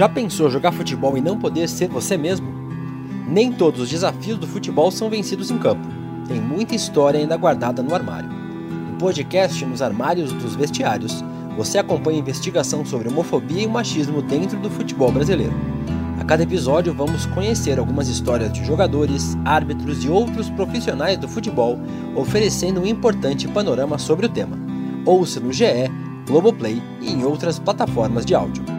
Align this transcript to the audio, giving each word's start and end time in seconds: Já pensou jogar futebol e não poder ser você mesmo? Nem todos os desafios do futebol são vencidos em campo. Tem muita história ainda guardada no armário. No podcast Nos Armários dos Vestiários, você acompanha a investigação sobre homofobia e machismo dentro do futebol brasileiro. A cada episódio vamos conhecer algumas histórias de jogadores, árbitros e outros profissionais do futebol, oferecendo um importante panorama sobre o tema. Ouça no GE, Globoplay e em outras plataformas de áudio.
Já 0.00 0.08
pensou 0.08 0.48
jogar 0.48 0.72
futebol 0.72 1.18
e 1.18 1.20
não 1.20 1.38
poder 1.38 1.68
ser 1.68 1.90
você 1.90 2.16
mesmo? 2.16 2.48
Nem 3.28 3.52
todos 3.52 3.82
os 3.82 3.90
desafios 3.90 4.38
do 4.38 4.46
futebol 4.46 4.90
são 4.90 5.10
vencidos 5.10 5.50
em 5.50 5.58
campo. 5.58 5.86
Tem 6.26 6.40
muita 6.40 6.74
história 6.74 7.20
ainda 7.20 7.36
guardada 7.36 7.82
no 7.82 7.94
armário. 7.94 8.30
No 8.30 8.96
podcast 8.96 9.62
Nos 9.66 9.82
Armários 9.82 10.32
dos 10.32 10.56
Vestiários, 10.56 11.22
você 11.54 11.76
acompanha 11.76 12.16
a 12.16 12.20
investigação 12.20 12.82
sobre 12.82 13.08
homofobia 13.08 13.60
e 13.60 13.66
machismo 13.66 14.22
dentro 14.22 14.58
do 14.58 14.70
futebol 14.70 15.12
brasileiro. 15.12 15.52
A 16.18 16.24
cada 16.24 16.44
episódio 16.44 16.94
vamos 16.94 17.26
conhecer 17.26 17.78
algumas 17.78 18.08
histórias 18.08 18.50
de 18.54 18.64
jogadores, 18.64 19.36
árbitros 19.44 20.02
e 20.02 20.08
outros 20.08 20.48
profissionais 20.48 21.18
do 21.18 21.28
futebol, 21.28 21.78
oferecendo 22.16 22.80
um 22.80 22.86
importante 22.86 23.46
panorama 23.48 23.98
sobre 23.98 24.24
o 24.24 24.30
tema. 24.30 24.58
Ouça 25.04 25.40
no 25.40 25.52
GE, 25.52 25.90
Globoplay 26.26 26.82
e 27.02 27.12
em 27.12 27.22
outras 27.22 27.58
plataformas 27.58 28.24
de 28.24 28.34
áudio. 28.34 28.69